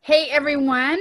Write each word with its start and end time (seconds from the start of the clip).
Hey 0.00 0.28
everyone, 0.30 0.98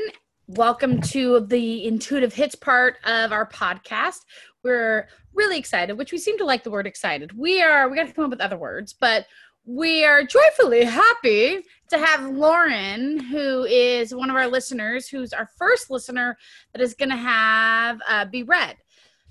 welcome 0.47 0.99
to 1.01 1.41
the 1.41 1.87
intuitive 1.87 2.33
hits 2.33 2.55
part 2.55 2.97
of 3.05 3.31
our 3.31 3.47
podcast. 3.47 4.25
We're 4.63 5.07
really 5.33 5.57
excited, 5.57 5.97
which 5.97 6.11
we 6.11 6.17
seem 6.17 6.37
to 6.39 6.43
like 6.43 6.63
the 6.63 6.71
word 6.71 6.85
excited. 6.85 7.31
We 7.37 7.61
are, 7.61 7.87
we 7.87 7.95
got 7.95 8.07
to 8.07 8.13
come 8.13 8.25
up 8.25 8.31
with 8.31 8.41
other 8.41 8.57
words, 8.57 8.93
but 8.93 9.25
we 9.65 10.03
are 10.03 10.23
joyfully 10.23 10.83
happy 10.83 11.63
to 11.89 11.97
have 11.97 12.25
Lauren, 12.31 13.19
who 13.19 13.63
is 13.63 14.13
one 14.13 14.29
of 14.29 14.35
our 14.35 14.47
listeners, 14.47 15.07
who's 15.07 15.31
our 15.31 15.49
first 15.57 15.89
listener 15.89 16.37
that 16.73 16.81
is 16.81 16.93
going 16.93 17.09
to 17.09 17.15
have 17.15 18.01
uh, 18.09 18.25
be 18.25 18.43
read. 18.43 18.75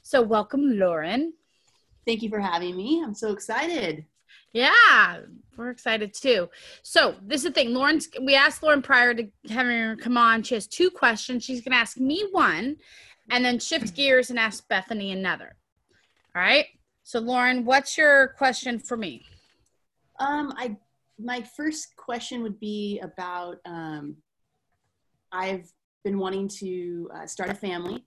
So, 0.01 0.23
welcome, 0.23 0.79
Lauren. 0.79 1.35
Thank 2.07 2.23
you 2.23 2.31
for 2.31 2.41
having 2.41 2.77
me. 2.77 3.03
I'm 3.05 3.15
so 3.15 3.33
excited. 3.33 4.07
Yeah, 4.53 5.21
we're 5.57 5.71
excited 5.71 6.15
too. 6.15 6.49
So 6.83 7.15
this 7.23 7.41
is 7.41 7.45
the 7.45 7.51
thing. 7.53 7.75
Lauren's 7.75 8.09
we 8.23 8.35
asked 8.35 8.63
Lauren 8.63 8.83
prior 8.83 9.15
to 9.15 9.29
having 9.49 9.79
her 9.79 9.97
come 9.97 10.17
on. 10.17 10.43
She 10.43 10.55
has 10.55 10.67
two 10.67 10.91
questions. 10.91 11.45
She's 11.45 11.61
gonna 11.61 11.77
ask 11.77 11.99
me 11.99 12.27
one 12.33 12.77
and 13.31 13.45
then 13.45 13.59
shift 13.59 13.95
gears 13.95 14.31
and 14.31 14.39
ask 14.39 14.67
Bethany 14.69 15.13
another. 15.13 15.57
All 16.35 16.43
right. 16.43 16.67
So 17.03 17.19
Lauren, 17.21 17.65
what's 17.65 17.97
your 17.97 18.29
question 18.29 18.79
for 18.79 18.97
me? 18.97 19.25
Um, 20.19 20.53
I 20.57 20.77
my 21.19 21.43
first 21.43 21.97
question 21.97 22.43
would 22.43 22.61
be 22.61 23.01
about 23.03 23.57
um, 23.65 24.17
I've 25.33 25.71
been 26.05 26.19
wanting 26.19 26.49
to 26.61 27.11
uh, 27.15 27.27
start 27.27 27.51
a 27.51 27.55
family, 27.55 28.05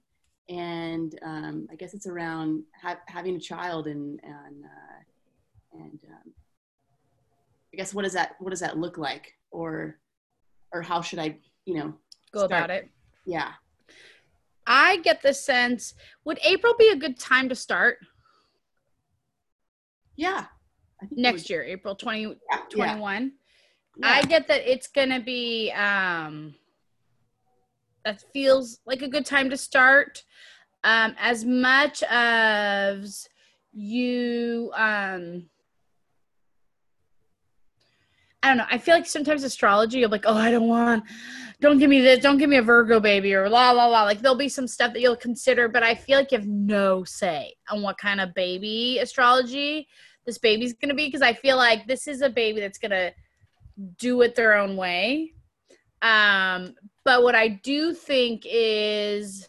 and 0.48 1.18
um, 1.24 1.68
I 1.72 1.76
guess 1.76 1.94
it's 1.94 2.08
around 2.08 2.64
ha- 2.82 3.00
having 3.08 3.36
a 3.36 3.40
child 3.40 3.88
and 3.88 4.20
and 4.24 4.64
uh, 4.64 4.99
and 5.80 6.00
um, 6.10 6.34
I 7.74 7.78
guess 7.78 7.94
what 7.94 8.04
does 8.04 8.14
that 8.14 8.36
what 8.40 8.52
does 8.52 8.60
that 8.60 8.78
look 8.78 8.98
like, 8.98 9.34
or 9.52 10.00
or 10.74 10.82
how 10.82 11.02
should 11.02 11.20
I 11.20 11.38
you 11.66 11.76
know 11.76 11.94
go 12.32 12.46
start? 12.46 12.52
about 12.52 12.70
it? 12.70 12.90
Yeah. 13.26 13.52
I 14.68 14.98
get 14.98 15.22
the 15.22 15.34
sense 15.34 15.96
would 16.26 16.40
April 16.44 16.76
be 16.78 16.90
a 16.90 16.96
good 16.96 17.20
time 17.20 17.50
to 17.50 17.56
start? 17.56 17.98
Yeah. 20.16 20.46
Next 21.12 21.50
year, 21.50 21.64
April 21.64 21.96
2021. 21.96 22.38
20, 22.70 22.78
yeah, 22.78 22.96
yeah. 22.96 23.30
yeah. 23.98 24.18
I 24.18 24.22
get 24.28 24.48
that 24.48 24.70
it's 24.70 24.88
going 24.88 25.10
to 25.10 25.22
be 25.22 25.72
um 25.72 26.56
that 28.06 28.24
feels 28.34 28.80
like 28.86 29.02
a 29.02 29.08
good 29.08 29.26
time 29.26 29.50
to 29.50 29.58
start 29.58 30.24
um 30.84 31.16
as 31.20 31.46
much 31.46 32.04
as 32.10 33.28
you 33.72 34.72
um 34.76 35.50
I 38.42 38.48
don't 38.48 38.58
know. 38.58 38.66
I 38.70 38.78
feel 38.78 38.96
like 38.96 39.06
sometimes 39.06 39.44
astrology, 39.44 40.00
you're 40.00 40.10
like, 40.10 40.26
oh, 40.26 40.36
I 40.36 40.50
don't 40.50 40.68
want, 40.68 41.04
don't 41.60 41.78
give 41.78 41.90
me 41.90 42.00
this, 42.02 42.20
don't 42.20 42.38
give 42.38 42.50
me 42.50 42.58
a 42.58 42.62
Virgo 42.62 43.00
baby 43.00 43.34
or 43.34 43.50
la 43.50 43.72
la 43.72 43.86
la. 43.88 44.04
Like 44.04 44.22
there'll 44.22 44.38
be 44.38 44.48
some 44.48 44.68
stuff 44.68 44.94
that 44.94 45.02
you'll 45.02 45.18
consider, 45.18 45.68
but 45.68 45.84
I 45.84 45.94
feel 45.94 46.18
like 46.18 46.32
you 46.32 46.38
have 46.38 46.48
no 46.48 47.04
say 47.04 47.54
on 47.70 47.82
what 47.82 47.98
kind 47.98 48.22
of 48.22 48.34
baby 48.34 49.00
astrology 49.00 49.88
this 50.26 50.38
baby's 50.38 50.74
gonna 50.74 50.94
be 50.94 51.08
because 51.08 51.22
I 51.22 51.34
feel 51.34 51.58
like 51.58 51.88
this 51.88 52.08
is 52.08 52.22
a 52.22 52.30
baby 52.30 52.62
that's 52.62 52.78
gonna 52.78 53.12
do 53.98 54.22
it 54.22 54.36
their 54.36 54.56
own 54.56 54.78
way. 54.78 55.34
Um, 56.02 56.76
but 57.04 57.24
what 57.24 57.36
I 57.36 57.48
do 57.48 57.94
think 57.94 58.44
is, 58.46 59.48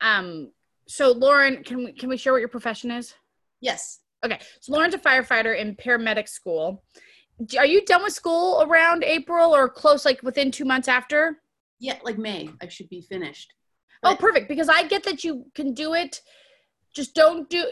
um, 0.00 0.50
so 0.86 1.12
Lauren, 1.12 1.62
can 1.62 1.84
we 1.84 1.92
can 1.92 2.08
we 2.08 2.16
share 2.16 2.32
what 2.32 2.40
your 2.40 2.48
profession 2.48 2.90
is? 2.90 3.14
Yes. 3.60 4.00
Okay, 4.24 4.38
so 4.60 4.72
Lauren's 4.72 4.94
a 4.94 4.98
firefighter 4.98 5.58
in 5.58 5.76
paramedic 5.76 6.28
school 6.28 6.82
are 7.58 7.66
you 7.66 7.84
done 7.84 8.02
with 8.02 8.12
school 8.12 8.62
around 8.62 9.04
April 9.04 9.54
or 9.54 9.68
close, 9.68 10.04
like 10.04 10.22
within 10.22 10.50
two 10.50 10.64
months 10.64 10.88
after? 10.88 11.38
Yeah, 11.78 11.98
like 12.04 12.18
May. 12.18 12.50
I 12.60 12.68
should 12.68 12.88
be 12.88 13.00
finished. 13.00 13.52
Oh, 14.02 14.10
but- 14.10 14.12
oh, 14.12 14.16
perfect. 14.16 14.48
Because 14.48 14.68
I 14.68 14.84
get 14.86 15.02
that 15.04 15.24
you 15.24 15.46
can 15.54 15.74
do 15.74 15.94
it. 15.94 16.20
Just 16.94 17.14
don't 17.14 17.48
do 17.48 17.64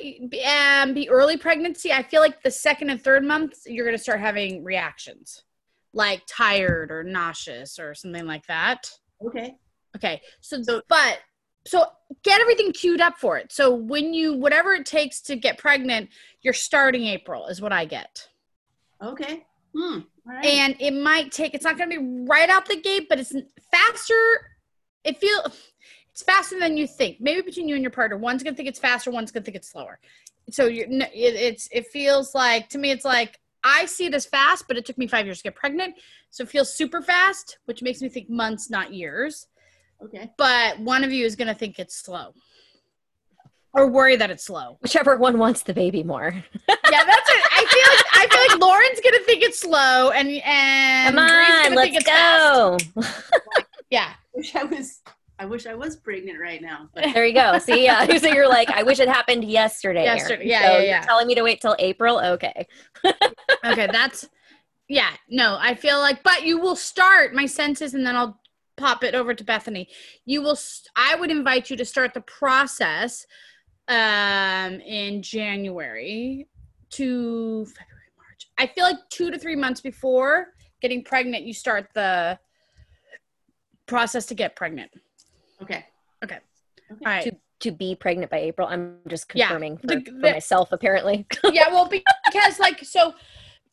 um, 0.48 0.94
be 0.94 1.08
early 1.10 1.36
pregnancy. 1.36 1.92
I 1.92 2.02
feel 2.02 2.22
like 2.22 2.42
the 2.42 2.50
second 2.50 2.88
and 2.88 3.02
third 3.02 3.22
months 3.22 3.64
you're 3.66 3.84
gonna 3.84 3.98
start 3.98 4.18
having 4.18 4.64
reactions, 4.64 5.44
like 5.92 6.22
tired 6.26 6.90
or 6.90 7.04
nauseous 7.04 7.78
or 7.78 7.94
something 7.94 8.24
like 8.24 8.46
that. 8.46 8.90
Okay. 9.24 9.56
Okay. 9.94 10.22
So, 10.40 10.62
so 10.62 10.80
but 10.88 11.18
so 11.66 11.84
get 12.24 12.40
everything 12.40 12.72
queued 12.72 13.02
up 13.02 13.18
for 13.18 13.36
it. 13.36 13.52
So 13.52 13.74
when 13.74 14.14
you 14.14 14.32
whatever 14.32 14.72
it 14.72 14.86
takes 14.86 15.20
to 15.22 15.36
get 15.36 15.58
pregnant, 15.58 16.08
you're 16.40 16.54
starting 16.54 17.04
April 17.04 17.46
is 17.48 17.60
what 17.60 17.72
I 17.72 17.84
get. 17.84 18.26
Okay. 19.02 19.44
Hmm. 19.74 20.00
Right. 20.24 20.44
And 20.44 20.76
it 20.80 20.92
might 20.92 21.32
take, 21.32 21.54
it's 21.54 21.64
not 21.64 21.76
going 21.76 21.90
to 21.90 21.98
be 21.98 22.24
right 22.28 22.48
out 22.48 22.66
the 22.66 22.80
gate, 22.80 23.06
but 23.08 23.18
it's 23.18 23.34
faster. 23.70 24.50
It 25.04 25.18
feels, 25.18 25.46
it's 26.10 26.22
faster 26.22 26.58
than 26.58 26.76
you 26.76 26.86
think. 26.86 27.20
Maybe 27.20 27.40
between 27.40 27.68
you 27.68 27.74
and 27.74 27.82
your 27.82 27.90
partner, 27.90 28.16
one's 28.16 28.42
going 28.42 28.54
to 28.54 28.56
think 28.56 28.68
it's 28.68 28.78
faster, 28.78 29.10
one's 29.10 29.30
going 29.30 29.42
to 29.42 29.44
think 29.44 29.56
it's 29.56 29.70
slower. 29.70 29.98
So 30.50 30.66
you're, 30.66 30.86
it, 30.88 31.10
it's, 31.14 31.68
it 31.72 31.86
feels 31.88 32.34
like, 32.34 32.68
to 32.70 32.78
me, 32.78 32.90
it's 32.90 33.04
like, 33.04 33.38
I 33.62 33.86
see 33.86 34.06
it 34.06 34.14
as 34.14 34.26
fast, 34.26 34.66
but 34.68 34.76
it 34.76 34.84
took 34.84 34.98
me 34.98 35.06
five 35.06 35.26
years 35.26 35.38
to 35.38 35.44
get 35.44 35.54
pregnant. 35.54 35.94
So 36.30 36.44
it 36.44 36.48
feels 36.48 36.74
super 36.74 37.02
fast, 37.02 37.58
which 37.66 37.82
makes 37.82 38.00
me 38.00 38.08
think 38.08 38.30
months, 38.30 38.70
not 38.70 38.92
years. 38.92 39.46
Okay. 40.02 40.30
But 40.36 40.80
one 40.80 41.04
of 41.04 41.12
you 41.12 41.26
is 41.26 41.36
going 41.36 41.48
to 41.48 41.54
think 41.54 41.78
it's 41.78 41.96
slow 41.96 42.34
or 43.72 43.86
worry 43.86 44.16
that 44.16 44.30
it's 44.30 44.44
slow. 44.44 44.78
Whichever 44.80 45.16
one 45.16 45.38
wants 45.38 45.62
the 45.62 45.74
baby 45.74 46.02
more. 46.02 46.32
yeah, 46.68 46.76
that's 47.04 47.30
it. 47.30 47.44
I 47.52 47.64
feel 47.68 47.94
like 47.94 48.06
I 48.12 48.26
feel 48.30 48.58
like 48.58 48.60
Lauren's 48.60 49.00
gonna 49.00 49.24
think 49.24 49.42
it's 49.42 49.60
slow, 49.60 50.10
and 50.10 50.28
and 50.44 51.14
come 51.14 51.24
on, 51.24 51.74
let's 51.74 52.04
go. 52.04 52.78
yeah, 53.90 54.12
I 54.14 54.36
wish 54.36 54.54
I 54.54 54.64
was. 54.64 55.00
I 55.38 55.46
wish 55.46 55.66
I 55.66 55.74
was 55.74 55.96
pregnant 55.96 56.38
right 56.38 56.60
now. 56.60 56.90
But. 56.94 57.14
There 57.14 57.24
you 57.24 57.32
go. 57.32 57.58
See, 57.60 57.84
yeah. 57.84 58.04
so 58.18 58.28
you're 58.28 58.46
like, 58.46 58.70
I 58.70 58.82
wish 58.82 59.00
it 59.00 59.08
happened 59.08 59.42
yesterday. 59.42 60.04
Yesterday, 60.04 60.46
yeah, 60.46 60.66
so 60.66 60.78
yeah, 60.78 60.82
yeah. 60.82 61.00
telling 61.00 61.26
me 61.26 61.34
to 61.34 61.42
wait 61.42 61.62
till 61.62 61.74
April. 61.78 62.20
Okay. 62.20 62.66
okay, 63.64 63.88
that's 63.90 64.28
yeah. 64.86 65.12
No, 65.30 65.56
I 65.58 65.74
feel 65.74 65.98
like, 65.98 66.22
but 66.22 66.44
you 66.44 66.60
will 66.60 66.76
start 66.76 67.32
my 67.32 67.46
senses, 67.46 67.94
and 67.94 68.04
then 68.04 68.16
I'll 68.16 68.38
pop 68.76 69.02
it 69.02 69.14
over 69.14 69.32
to 69.32 69.42
Bethany. 69.42 69.88
You 70.26 70.42
will. 70.42 70.56
St- 70.56 70.90
I 70.94 71.14
would 71.14 71.30
invite 71.30 71.70
you 71.70 71.76
to 71.78 71.86
start 71.86 72.12
the 72.12 72.20
process 72.20 73.26
um, 73.90 74.80
in 74.80 75.20
January 75.20 76.48
to 76.90 77.66
February, 77.66 78.10
March. 78.16 78.48
I 78.58 78.68
feel 78.68 78.84
like 78.84 78.98
two 79.10 79.30
to 79.30 79.38
three 79.38 79.56
months 79.56 79.80
before 79.80 80.48
getting 80.80 81.04
pregnant, 81.04 81.44
you 81.44 81.52
start 81.52 81.88
the 81.94 82.38
process 83.86 84.26
to 84.26 84.34
get 84.34 84.56
pregnant. 84.56 84.90
Okay. 85.60 85.84
Okay. 86.24 86.38
okay. 86.90 87.04
All 87.04 87.12
right. 87.12 87.24
To, 87.24 87.36
to 87.60 87.72
be 87.72 87.94
pregnant 87.94 88.30
by 88.30 88.38
April. 88.38 88.66
I'm 88.66 88.96
just 89.08 89.28
confirming 89.28 89.72
yeah. 89.74 89.78
for, 89.80 89.86
the, 89.86 89.96
the, 89.96 90.10
for 90.12 90.32
myself, 90.32 90.72
apparently. 90.72 91.26
yeah, 91.52 91.68
well, 91.68 91.88
because 91.88 92.58
like, 92.58 92.82
so 92.84 93.12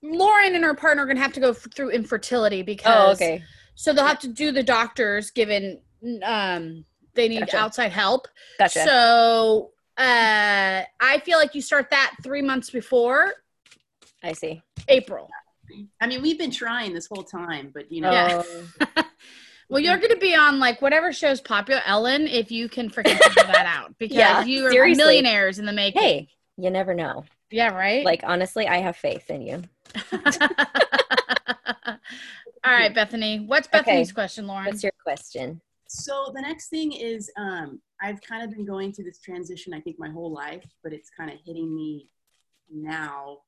Lauren 0.01 0.56
and 0.56 0.63
her 0.66 0.73
partner 0.73 1.03
are 1.03 1.06
going 1.06 1.17
to 1.17 1.23
have 1.23 1.33
to 1.33 1.39
go 1.39 1.51
f- 1.51 1.67
through 1.73 1.91
infertility 1.91 2.61
because. 2.63 3.07
Oh, 3.07 3.11
okay. 3.13 3.44
So 3.75 3.94
they'll 3.94 4.07
have 4.07 4.19
to 4.19 4.27
do 4.27 4.51
the 4.51 4.63
doctors 4.63 5.29
given 5.29 5.79
um, 6.23 6.83
they 7.13 7.27
need 7.27 7.41
gotcha. 7.41 7.57
outside 7.57 7.91
help. 7.91 8.27
Gotcha. 8.57 8.83
So 8.83 9.72
uh, 9.97 10.83
I 10.99 11.19
feel 11.25 11.39
like 11.39 11.55
you 11.55 11.61
start 11.61 11.89
that 11.89 12.15
three 12.23 12.41
months 12.41 12.69
before. 12.69 13.33
I 14.23 14.33
see. 14.33 14.61
April. 14.87 15.29
I 15.99 16.07
mean, 16.07 16.21
we've 16.21 16.37
been 16.37 16.51
trying 16.51 16.93
this 16.93 17.07
whole 17.07 17.23
time, 17.23 17.71
but 17.73 17.91
you 17.91 18.01
know. 18.01 18.11
Yeah. 18.11 19.03
well, 19.69 19.79
you're 19.79 19.97
going 19.97 20.13
to 20.13 20.19
be 20.19 20.35
on 20.35 20.59
like 20.59 20.81
whatever 20.81 21.11
show's 21.11 21.41
popular, 21.41 21.81
Ellen, 21.85 22.27
if 22.27 22.51
you 22.51 22.69
can 22.69 22.89
freaking 22.89 23.17
figure 23.17 23.51
that 23.51 23.65
out 23.77 23.97
because 23.97 24.17
yeah, 24.17 24.43
you 24.43 24.65
are 24.65 24.71
seriously. 24.71 25.03
millionaires 25.03 25.59
in 25.59 25.65
the 25.65 25.73
making. 25.73 26.01
Hey, 26.01 26.29
you 26.57 26.69
never 26.69 26.93
know. 26.93 27.25
Yeah, 27.49 27.73
right. 27.73 28.05
Like 28.05 28.23
honestly, 28.23 28.67
I 28.67 28.77
have 28.77 28.95
faith 28.95 29.29
in 29.29 29.41
you. 29.41 29.63
All 32.63 32.73
right, 32.73 32.93
Bethany. 32.93 33.45
What's 33.45 33.67
Bethany's 33.67 34.09
okay. 34.09 34.13
question, 34.13 34.47
Lauren? 34.47 34.65
What's 34.65 34.83
your 34.83 34.91
question? 35.01 35.61
So 35.88 36.31
the 36.35 36.41
next 36.41 36.67
thing 36.67 36.91
is 36.91 37.31
um, 37.38 37.79
I've 38.01 38.21
kind 38.21 38.44
of 38.44 38.51
been 38.55 38.65
going 38.65 38.94
through 38.94 39.05
this 39.05 39.19
transition, 39.19 39.73
I 39.73 39.81
think, 39.81 39.97
my 39.97 40.09
whole 40.09 40.31
life, 40.31 40.65
but 40.83 40.94
it's 40.94 41.09
kind 41.09 41.31
of 41.31 41.38
hitting 41.45 41.73
me 41.75 42.09
now 42.71 43.39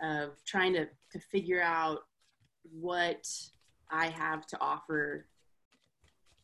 of 0.00 0.30
trying 0.46 0.72
to, 0.74 0.86
to 1.12 1.18
figure 1.30 1.62
out 1.62 2.00
what 2.70 3.28
I 3.90 4.08
have 4.08 4.46
to 4.48 4.60
offer 4.60 5.26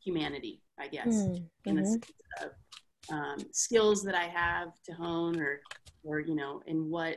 humanity, 0.02 0.62
I 0.78 0.88
guess, 0.88 1.08
mm-hmm. 1.08 1.44
in 1.64 1.76
the 1.76 1.86
sense 1.86 2.10
of 2.42 2.50
um, 3.10 3.38
skills 3.52 4.02
that 4.04 4.14
I 4.14 4.24
have 4.24 4.74
to 4.84 4.92
hone 4.92 5.40
or, 5.40 5.60
or, 6.04 6.20
you 6.20 6.34
know, 6.34 6.62
in 6.66 6.90
what 6.90 7.16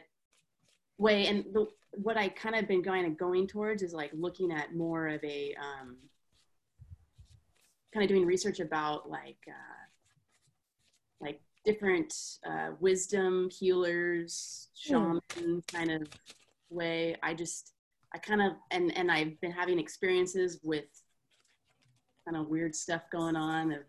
way. 0.98 1.28
And 1.28 1.46
the, 1.54 1.68
what 1.94 2.16
I 2.16 2.30
kind 2.30 2.56
of 2.56 2.68
been 2.68 2.82
going 2.82 3.14
going 3.16 3.48
towards 3.48 3.84
is 3.84 3.94
like 3.94 4.12
looking 4.14 4.52
at 4.52 4.74
more 4.76 5.10
of 5.10 5.24
a, 5.24 5.54
um, 5.60 5.98
kind 7.94 8.04
of 8.04 8.10
doing 8.10 8.26
research 8.26 8.62
about 8.62 9.10
like, 9.10 9.40
uh, 9.48 9.82
like 11.22 11.42
different 11.64 12.14
uh, 12.46 12.70
wisdom 12.80 13.50
healers, 13.50 14.70
hmm. 14.86 14.94
shaman 14.94 15.64
kind 15.72 15.92
of 15.92 16.08
way. 16.70 17.16
I 17.22 17.34
just, 17.34 17.74
I 18.14 18.18
kind 18.18 18.42
of, 18.42 18.54
and, 18.72 18.96
and 18.98 19.12
I've 19.12 19.40
been 19.42 19.52
having 19.52 19.80
experiences 19.80 20.60
with 20.64 20.86
kind 22.26 22.38
of 22.38 22.50
weird 22.50 22.76
stuff 22.76 23.04
going 23.12 23.36
on 23.36 23.72
of 23.72 23.80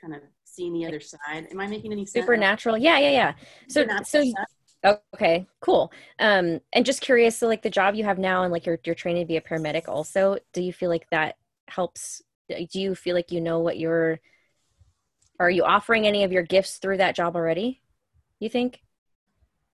kind 0.00 0.14
of 0.14 0.20
seeing 0.44 0.72
the 0.72 0.86
other 0.86 1.00
side. 1.00 1.48
Am 1.50 1.60
I 1.60 1.66
making 1.66 1.92
any 1.92 2.06
sense? 2.06 2.24
Supernatural. 2.24 2.78
Yeah, 2.78 2.98
yeah, 2.98 3.10
yeah. 3.10 3.32
So, 3.68 3.84
not 3.84 4.06
so 4.06 4.22
stuff. 4.22 5.00
okay, 5.14 5.46
cool. 5.60 5.92
Um, 6.18 6.60
and 6.72 6.84
just 6.84 7.00
curious, 7.00 7.36
so 7.36 7.46
like 7.46 7.62
the 7.62 7.70
job 7.70 7.94
you 7.94 8.04
have 8.04 8.18
now, 8.18 8.42
and 8.42 8.52
like 8.52 8.66
you're 8.66 8.78
you're 8.84 8.94
training 8.94 9.22
to 9.22 9.26
be 9.26 9.36
a 9.36 9.40
paramedic. 9.40 9.88
Also, 9.88 10.38
do 10.52 10.62
you 10.62 10.72
feel 10.72 10.90
like 10.90 11.08
that 11.10 11.36
helps? 11.68 12.22
Do 12.48 12.66
you 12.78 12.94
feel 12.94 13.14
like 13.14 13.32
you 13.32 13.40
know 13.40 13.60
what 13.60 13.78
you're? 13.78 14.20
Are 15.40 15.50
you 15.50 15.64
offering 15.64 16.06
any 16.06 16.24
of 16.24 16.32
your 16.32 16.42
gifts 16.42 16.78
through 16.78 16.98
that 16.98 17.16
job 17.16 17.36
already? 17.36 17.80
You 18.38 18.48
think? 18.48 18.80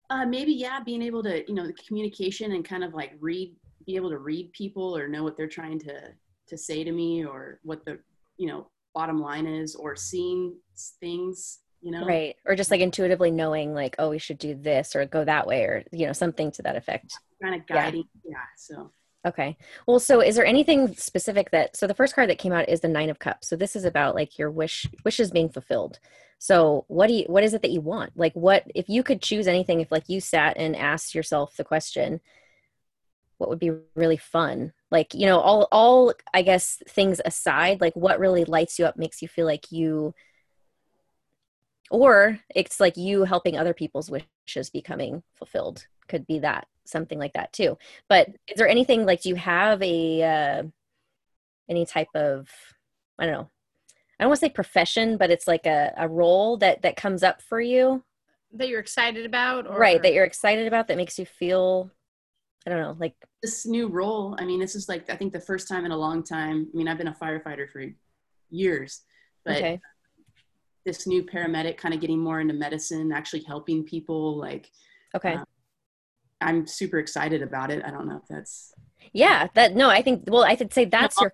Uh, 0.09 0.25
maybe 0.25 0.53
yeah, 0.53 0.79
being 0.81 1.01
able 1.01 1.23
to 1.23 1.47
you 1.47 1.55
know 1.55 1.65
the 1.65 1.73
communication 1.73 2.51
and 2.51 2.63
kind 2.63 2.83
of 2.83 2.93
like 2.93 3.13
read, 3.19 3.55
be 3.85 3.95
able 3.95 4.09
to 4.09 4.17
read 4.17 4.51
people 4.53 4.95
or 4.95 5.07
know 5.07 5.23
what 5.23 5.35
they're 5.37 5.47
trying 5.47 5.79
to 5.79 6.13
to 6.47 6.57
say 6.57 6.83
to 6.83 6.91
me 6.91 7.25
or 7.25 7.59
what 7.63 7.83
the 7.85 7.99
you 8.37 8.47
know 8.47 8.67
bottom 8.93 9.19
line 9.19 9.45
is 9.45 9.75
or 9.75 9.95
seeing 9.95 10.55
things 10.99 11.59
you 11.81 11.91
know 11.91 12.05
right 12.05 12.35
or 12.45 12.55
just 12.55 12.71
like 12.71 12.81
intuitively 12.81 13.29
knowing 13.29 13.73
like 13.73 13.95
oh 13.99 14.09
we 14.09 14.17
should 14.17 14.37
do 14.37 14.55
this 14.55 14.95
or 14.95 15.05
go 15.05 15.25
that 15.25 15.45
way 15.45 15.63
or 15.63 15.83
you 15.91 16.05
know 16.05 16.13
something 16.13 16.51
to 16.51 16.61
that 16.61 16.75
effect 16.75 17.13
kind 17.41 17.55
of 17.55 17.65
guiding 17.67 18.05
yeah, 18.23 18.31
yeah 18.31 18.45
so 18.57 18.91
okay. 19.25 19.57
Well 19.87 19.99
so 19.99 20.21
is 20.21 20.35
there 20.35 20.45
anything 20.45 20.95
specific 20.95 21.51
that 21.51 21.75
so 21.75 21.87
the 21.87 21.93
first 21.93 22.15
card 22.15 22.29
that 22.29 22.37
came 22.37 22.53
out 22.53 22.69
is 22.69 22.81
the 22.81 22.87
nine 22.87 23.09
of 23.09 23.19
cups. 23.19 23.47
So 23.47 23.55
this 23.55 23.75
is 23.75 23.85
about 23.85 24.15
like 24.15 24.37
your 24.37 24.51
wish 24.51 24.87
wishes 25.03 25.31
being 25.31 25.49
fulfilled. 25.49 25.99
So 26.39 26.85
what 26.87 27.07
do 27.07 27.13
you 27.13 27.25
what 27.27 27.43
is 27.43 27.53
it 27.53 27.61
that 27.61 27.71
you 27.71 27.81
want? 27.81 28.11
Like 28.15 28.33
what 28.33 28.65
if 28.75 28.89
you 28.89 29.03
could 29.03 29.21
choose 29.21 29.47
anything 29.47 29.81
if 29.81 29.91
like 29.91 30.09
you 30.09 30.21
sat 30.21 30.57
and 30.57 30.75
asked 30.75 31.15
yourself 31.15 31.55
the 31.57 31.63
question 31.63 32.21
what 33.37 33.49
would 33.49 33.59
be 33.59 33.71
really 33.95 34.17
fun? 34.17 34.71
Like 34.91 35.13
you 35.13 35.25
know 35.25 35.39
all 35.39 35.67
all 35.71 36.13
i 36.33 36.41
guess 36.41 36.81
things 36.87 37.19
aside 37.25 37.81
like 37.81 37.93
what 37.95 38.19
really 38.19 38.45
lights 38.45 38.79
you 38.79 38.85
up 38.85 38.97
makes 38.97 39.21
you 39.21 39.27
feel 39.27 39.45
like 39.45 39.71
you 39.71 40.13
or 41.91 42.39
it's 42.55 42.79
like 42.79 42.97
you 42.97 43.23
helping 43.23 43.57
other 43.57 43.73
people's 43.73 44.09
wishes 44.09 44.69
becoming 44.69 45.23
fulfilled 45.35 45.87
could 46.07 46.25
be 46.27 46.39
that 46.39 46.67
something 46.85 47.17
like 47.17 47.33
that 47.33 47.51
too 47.51 47.77
but 48.09 48.29
is 48.47 48.57
there 48.57 48.67
anything 48.67 49.05
like 49.05 49.21
do 49.21 49.29
you 49.29 49.35
have 49.35 49.81
a 49.81 50.23
uh, 50.23 50.63
any 51.69 51.85
type 51.85 52.07
of 52.15 52.47
i 53.19 53.25
don't 53.25 53.33
know 53.33 53.49
i 54.19 54.23
don't 54.23 54.29
want 54.29 54.39
to 54.39 54.45
say 54.45 54.49
profession 54.49 55.17
but 55.17 55.31
it's 55.31 55.47
like 55.47 55.65
a, 55.65 55.93
a 55.97 56.07
role 56.07 56.57
that 56.57 56.81
that 56.81 56.95
comes 56.95 57.23
up 57.23 57.41
for 57.41 57.59
you 57.59 58.03
that 58.53 58.69
you're 58.69 58.79
excited 58.79 59.25
about 59.25 59.67
or? 59.67 59.77
right 59.77 60.01
that 60.01 60.13
you're 60.13 60.25
excited 60.25 60.67
about 60.67 60.87
that 60.87 60.97
makes 60.97 61.17
you 61.17 61.25
feel 61.25 61.91
I 62.65 62.71
don't 62.71 62.79
know, 62.79 62.95
like 62.99 63.13
this 63.43 63.65
new 63.65 63.87
role. 63.87 64.35
I 64.39 64.45
mean, 64.45 64.59
this 64.59 64.75
is 64.75 64.89
like 64.89 65.09
I 65.09 65.15
think 65.15 65.33
the 65.33 65.39
first 65.39 65.67
time 65.67 65.85
in 65.85 65.91
a 65.91 65.97
long 65.97 66.23
time. 66.23 66.67
I 66.73 66.77
mean, 66.77 66.87
I've 66.87 66.97
been 66.97 67.07
a 67.07 67.13
firefighter 67.13 67.69
for 67.69 67.85
years, 68.49 69.01
but 69.43 69.57
okay. 69.57 69.81
This 70.85 71.07
new 71.07 71.23
paramedic 71.23 71.77
kind 71.77 71.93
of 71.93 72.01
getting 72.01 72.19
more 72.19 72.39
into 72.39 72.53
medicine, 72.53 73.11
actually 73.11 73.43
helping 73.43 73.83
people. 73.83 74.37
Like, 74.37 74.71
okay, 75.15 75.35
uh, 75.35 75.43
I'm 76.41 76.67
super 76.67 76.99
excited 76.99 77.41
about 77.41 77.71
it. 77.71 77.83
I 77.83 77.91
don't 77.91 78.07
know 78.07 78.17
if 78.17 78.27
that's 78.29 78.73
yeah. 79.13 79.47
That 79.53 79.75
no, 79.75 79.89
I 79.89 80.01
think 80.01 80.25
well, 80.27 80.43
I 80.43 80.55
could 80.55 80.73
say 80.73 80.85
that's 80.85 81.19
your 81.19 81.33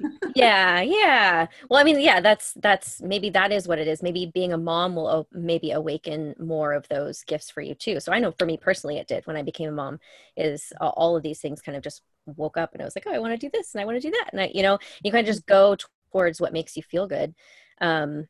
yeah 0.34 0.80
yeah 0.80 1.46
well 1.68 1.80
i 1.80 1.84
mean 1.84 2.00
yeah 2.00 2.20
that's 2.20 2.52
that's 2.54 3.00
maybe 3.02 3.30
that 3.30 3.52
is 3.52 3.66
what 3.66 3.78
it 3.78 3.88
is 3.88 4.02
maybe 4.02 4.30
being 4.32 4.52
a 4.52 4.58
mom 4.58 4.94
will 4.94 5.08
o- 5.08 5.26
maybe 5.32 5.72
awaken 5.72 6.34
more 6.38 6.72
of 6.72 6.86
those 6.88 7.24
gifts 7.24 7.50
for 7.50 7.60
you 7.60 7.74
too 7.74 7.98
so 8.00 8.12
i 8.12 8.18
know 8.18 8.32
for 8.38 8.46
me 8.46 8.56
personally 8.56 8.98
it 8.98 9.08
did 9.08 9.26
when 9.26 9.36
i 9.36 9.42
became 9.42 9.68
a 9.68 9.72
mom 9.72 9.98
is 10.36 10.72
uh, 10.80 10.88
all 10.90 11.16
of 11.16 11.22
these 11.22 11.40
things 11.40 11.60
kind 11.60 11.76
of 11.76 11.82
just 11.82 12.02
woke 12.26 12.56
up 12.56 12.72
and 12.72 12.82
i 12.82 12.84
was 12.84 12.94
like 12.94 13.06
oh 13.06 13.12
i 13.14 13.18
want 13.18 13.32
to 13.32 13.38
do 13.38 13.50
this 13.52 13.74
and 13.74 13.82
i 13.82 13.84
want 13.84 14.00
to 14.00 14.06
do 14.06 14.10
that 14.10 14.28
and 14.32 14.40
i 14.40 14.50
you 14.54 14.62
know 14.62 14.78
you 15.02 15.10
kind 15.10 15.26
of 15.26 15.34
just 15.34 15.46
go 15.46 15.76
towards 16.12 16.40
what 16.40 16.52
makes 16.52 16.76
you 16.76 16.82
feel 16.82 17.06
good 17.06 17.34
um 17.80 18.26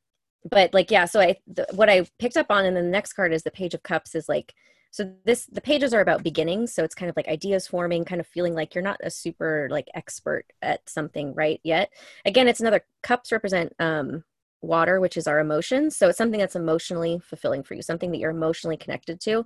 but 0.50 0.72
like 0.74 0.90
yeah 0.90 1.04
so 1.04 1.20
i 1.20 1.36
the, 1.46 1.66
what 1.72 1.88
i 1.88 2.06
picked 2.18 2.36
up 2.36 2.50
on 2.50 2.64
then 2.64 2.74
the 2.74 2.82
next 2.82 3.12
card 3.14 3.32
is 3.32 3.42
the 3.42 3.50
page 3.50 3.74
of 3.74 3.82
cups 3.82 4.14
is 4.14 4.28
like 4.28 4.54
so 4.90 5.12
this 5.24 5.46
the 5.46 5.60
pages 5.60 5.92
are 5.92 6.00
about 6.00 6.22
beginnings 6.22 6.72
so 6.72 6.82
it's 6.82 6.94
kind 6.94 7.10
of 7.10 7.16
like 7.16 7.28
ideas 7.28 7.66
forming 7.66 8.04
kind 8.04 8.20
of 8.20 8.26
feeling 8.26 8.54
like 8.54 8.74
you're 8.74 8.84
not 8.84 9.00
a 9.02 9.10
super 9.10 9.68
like 9.70 9.88
expert 9.94 10.44
at 10.62 10.88
something 10.88 11.34
right 11.34 11.60
yet. 11.62 11.90
Again 12.24 12.48
it's 12.48 12.60
another 12.60 12.84
cups 13.02 13.32
represent 13.32 13.72
um 13.78 14.24
water 14.60 14.98
which 14.98 15.16
is 15.16 15.28
our 15.28 15.38
emotions 15.38 15.94
so 15.96 16.08
it's 16.08 16.18
something 16.18 16.40
that's 16.40 16.56
emotionally 16.56 17.20
fulfilling 17.20 17.62
for 17.62 17.74
you 17.74 17.82
something 17.82 18.10
that 18.10 18.18
you're 18.18 18.30
emotionally 18.32 18.76
connected 18.76 19.20
to 19.20 19.44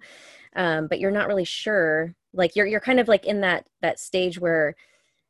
um, 0.56 0.86
but 0.86 0.98
you're 0.98 1.10
not 1.10 1.28
really 1.28 1.44
sure 1.44 2.14
like 2.32 2.56
you're 2.56 2.66
you're 2.66 2.80
kind 2.80 2.98
of 2.98 3.08
like 3.08 3.26
in 3.26 3.42
that 3.42 3.66
that 3.82 4.00
stage 4.00 4.40
where 4.40 4.74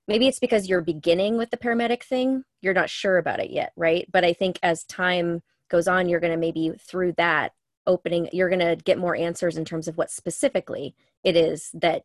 maybe 0.06 0.28
it's 0.28 0.38
because 0.38 0.68
you're 0.68 0.82
beginning 0.82 1.36
with 1.36 1.50
the 1.50 1.56
paramedic 1.56 2.04
thing 2.04 2.44
you're 2.60 2.72
not 2.74 2.90
sure 2.90 3.18
about 3.18 3.40
it 3.40 3.50
yet 3.50 3.72
right? 3.76 4.06
But 4.12 4.24
i 4.24 4.32
think 4.32 4.60
as 4.62 4.84
time 4.84 5.42
goes 5.72 5.88
on 5.88 6.08
you're 6.08 6.20
going 6.20 6.32
to 6.32 6.36
maybe 6.36 6.70
through 6.78 7.12
that 7.12 7.52
opening 7.86 8.28
you're 8.32 8.48
going 8.48 8.60
to 8.60 8.76
get 8.84 8.98
more 8.98 9.16
answers 9.16 9.56
in 9.56 9.64
terms 9.64 9.88
of 9.88 9.96
what 9.96 10.10
specifically 10.10 10.94
it 11.24 11.36
is 11.36 11.70
that 11.74 12.04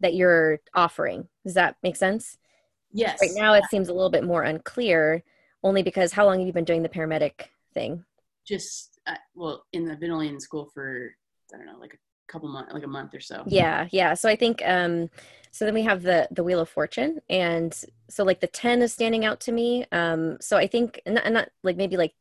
that 0.00 0.14
you're 0.14 0.58
offering. 0.74 1.28
Does 1.44 1.54
that 1.54 1.76
make 1.82 1.96
sense? 1.96 2.36
Yes. 2.92 3.18
Right 3.20 3.30
now 3.34 3.54
it 3.54 3.64
seems 3.70 3.88
a 3.88 3.94
little 3.94 4.10
bit 4.10 4.24
more 4.24 4.42
unclear 4.42 5.22
only 5.62 5.82
because 5.82 6.12
how 6.12 6.26
long 6.26 6.38
have 6.38 6.46
you 6.46 6.52
been 6.52 6.64
doing 6.64 6.82
the 6.82 6.88
paramedic 6.88 7.46
thing? 7.72 8.04
Just 8.44 9.00
uh, 9.06 9.14
well 9.34 9.64
in 9.72 9.84
the 9.86 9.96
been 9.96 10.10
only 10.10 10.28
in 10.28 10.38
school 10.38 10.70
for 10.72 11.12
i 11.52 11.56
don't 11.56 11.66
know 11.66 11.76
like 11.80 11.94
a 11.94 12.32
couple 12.32 12.48
months 12.48 12.72
like 12.72 12.84
a 12.84 12.88
month 12.88 13.14
or 13.14 13.20
so. 13.20 13.42
Yeah 13.46 13.88
yeah. 13.90 14.14
So 14.14 14.28
i 14.28 14.36
think 14.36 14.62
um 14.64 15.08
so 15.50 15.64
then 15.64 15.74
we 15.74 15.82
have 15.82 16.02
the 16.02 16.28
the 16.30 16.44
wheel 16.44 16.60
of 16.60 16.68
fortune 16.68 17.20
and 17.28 17.78
so 18.08 18.24
like 18.24 18.40
the 18.40 18.46
10 18.46 18.82
is 18.82 18.92
standing 18.92 19.24
out 19.24 19.40
to 19.40 19.52
me. 19.52 19.86
Um 19.92 20.38
so 20.40 20.56
i 20.56 20.66
think 20.66 21.00
not, 21.06 21.30
not 21.32 21.48
like 21.62 21.76
maybe 21.76 21.96
like 21.96 22.14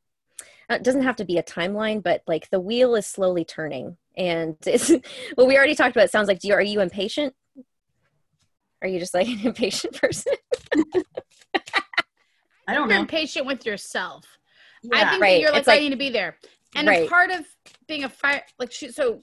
it 0.76 0.84
doesn't 0.84 1.04
have 1.04 1.16
to 1.18 1.26
be 1.26 1.38
a 1.38 1.44
timeline, 1.44 2.02
but 2.02 2.24
like 2.28 2.50
the 2.50 2.60
wheel 2.60 2.96
is 2.96 3.06
slowly 3.06 3.46
turning. 3.46 3.98
And 4.16 4.56
it's 4.66 4.92
well, 5.38 5.48
we 5.48 5.58
already 5.58 5.76
talked 5.76 5.96
about. 5.96 6.06
It 6.06 6.12
sounds 6.12 6.28
like, 6.28 6.40
do 6.40 6.48
you, 6.48 6.54
are 6.54 6.62
you 6.62 6.82
impatient? 6.82 7.34
Are 8.82 8.88
you 8.88 9.00
just 9.00 9.14
like 9.14 9.28
an 9.28 9.40
impatient 9.44 10.00
person? 10.00 10.34
I 12.68 12.74
don't 12.74 12.90
You're 12.90 12.98
know. 12.98 13.02
impatient 13.02 13.46
with 13.46 13.66
yourself. 13.66 14.26
Yeah, 14.84 15.02
I 15.02 15.10
think 15.10 15.22
right. 15.22 15.42
you're 15.42 15.52
like, 15.52 15.68
like, 15.68 15.78
I 15.78 15.82
need 15.82 15.90
to 15.90 15.98
be 15.98 16.10
there. 16.10 16.38
And 16.76 16.88
right. 16.88 17.06
a 17.06 17.10
part 17.10 17.30
of 17.32 17.46
being 17.88 18.06
a 18.06 18.10
fire, 18.10 18.42
like 18.58 18.72
she, 18.72 18.92
so 18.92 19.22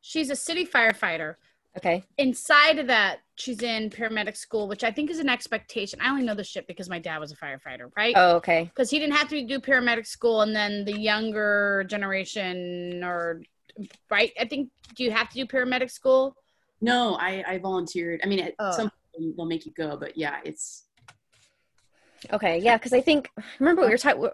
she's 0.00 0.30
a 0.30 0.36
city 0.36 0.66
firefighter. 0.66 1.36
Okay. 1.76 2.04
Inside 2.18 2.78
of 2.78 2.86
that, 2.88 3.20
she's 3.42 3.62
in 3.62 3.90
paramedic 3.90 4.36
school, 4.36 4.68
which 4.68 4.84
I 4.84 4.90
think 4.90 5.10
is 5.10 5.18
an 5.18 5.28
expectation. 5.28 6.00
I 6.00 6.10
only 6.10 6.22
know 6.22 6.34
this 6.34 6.46
shit 6.46 6.66
because 6.66 6.88
my 6.88 6.98
dad 6.98 7.18
was 7.18 7.32
a 7.32 7.36
firefighter, 7.36 7.90
right? 7.96 8.14
Oh, 8.16 8.36
okay. 8.36 8.64
Because 8.64 8.88
he 8.90 8.98
didn't 8.98 9.14
have 9.14 9.28
to 9.28 9.44
do 9.44 9.58
paramedic 9.58 10.06
school, 10.06 10.42
and 10.42 10.54
then 10.54 10.84
the 10.84 10.98
younger 10.98 11.84
generation, 11.88 13.02
or 13.02 13.42
right? 14.10 14.32
I 14.40 14.46
think 14.46 14.70
do 14.94 15.04
you 15.04 15.10
have 15.10 15.28
to 15.30 15.34
do 15.34 15.46
paramedic 15.46 15.90
school? 15.90 16.36
No, 16.80 17.16
I 17.20 17.44
I 17.46 17.58
volunteered. 17.58 18.20
I 18.22 18.26
mean, 18.26 18.40
at 18.40 18.54
oh. 18.58 18.72
some 18.72 18.90
point 19.14 19.36
they'll 19.36 19.46
make 19.46 19.66
you 19.66 19.72
go, 19.72 19.96
but 19.96 20.16
yeah, 20.16 20.38
it's 20.44 20.84
okay. 22.32 22.58
Yeah, 22.58 22.76
because 22.76 22.92
I 22.92 23.00
think 23.00 23.28
remember 23.58 23.82
we 23.82 23.88
were 23.88 23.98
talking. 23.98 24.28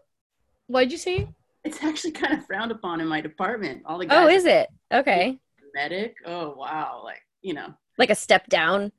What 0.66 0.80
did 0.80 0.92
you 0.92 0.98
say? 0.98 1.28
It's 1.64 1.82
actually 1.82 2.12
kind 2.12 2.34
of 2.34 2.46
frowned 2.46 2.70
upon 2.70 3.00
in 3.00 3.08
my 3.08 3.22
department. 3.22 3.82
All 3.86 3.98
the 3.98 4.04
oh, 4.06 4.08
guys. 4.08 4.18
Oh, 4.18 4.28
is 4.28 4.44
it? 4.44 4.68
Okay. 4.92 5.38
Medic. 5.74 6.14
Oh 6.26 6.54
wow! 6.54 7.02
Like 7.04 7.22
you 7.40 7.54
know 7.54 7.74
like 7.98 8.10
a 8.10 8.14
step 8.14 8.48
down 8.48 8.92